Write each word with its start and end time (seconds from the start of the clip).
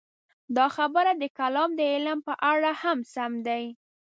دا 0.55 0.65
خبره 0.77 1.11
د 1.21 1.23
کلام 1.37 1.69
د 1.79 1.81
علم 1.93 2.19
په 2.27 2.33
اړه 2.51 2.71
هم 2.81 2.99
سمه 3.13 3.39
ده. 3.47 3.59